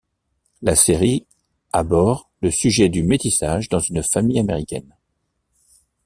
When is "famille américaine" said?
4.01-4.95